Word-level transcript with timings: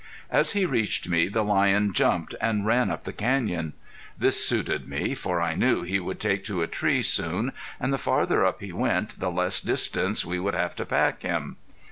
As 0.31 0.53
he 0.53 0.65
reached 0.65 1.09
me 1.09 1.27
the 1.27 1.43
lion 1.43 1.93
jumped 1.93 2.33
and 2.41 2.65
ran 2.65 2.89
up 2.89 3.03
the 3.03 3.13
canyon. 3.13 3.73
This 4.17 4.43
suited 4.43 4.87
me, 4.89 5.13
for 5.13 5.39
I 5.39 5.53
knew 5.53 5.83
he 5.83 5.99
would 5.99 6.19
take 6.19 6.43
to 6.45 6.63
a 6.63 6.67
tree 6.67 7.03
soon 7.03 7.51
and 7.79 7.93
the 7.93 7.99
farther 7.99 8.43
up 8.43 8.61
he 8.61 8.73
went 8.73 9.19
the 9.19 9.29
less 9.29 9.61
distance 9.61 10.25
we 10.25 10.39
would 10.39 10.55
have 10.55 10.75
to 10.77 10.87
pack 10.87 11.21
him. 11.21 11.57